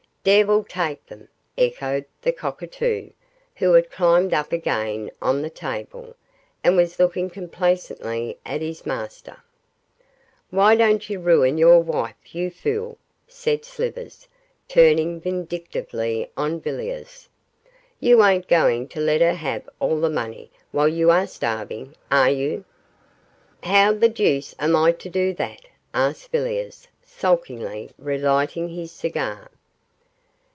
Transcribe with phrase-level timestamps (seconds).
[0.23, 1.27] 'Devil take them,'
[1.57, 3.09] echoed the cockatoo,
[3.55, 6.15] who had climbed up again on the table,
[6.63, 9.37] and was looking complacently at his master.
[10.51, 14.27] 'Why don't you ruin your wife, you fool?' said Slivers,
[14.67, 17.27] turning vindictively on Villiers.
[17.99, 22.29] 'You ain't going to let her have all the money while you are starving, are
[22.29, 22.63] you?'
[23.63, 25.65] 'How the deuce am I to do that?'
[25.95, 29.49] asked Villiers, sulkily, relighting his cigar.